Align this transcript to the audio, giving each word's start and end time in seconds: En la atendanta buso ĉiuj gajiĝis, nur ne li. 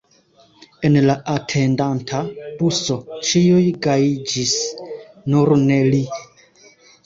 En 0.87 0.95
la 1.09 1.15
atendanta 1.33 2.23
buso 2.63 2.99
ĉiuj 3.29 3.61
gajiĝis, 3.87 4.59
nur 5.33 5.57
ne 5.71 5.83
li. 5.95 6.05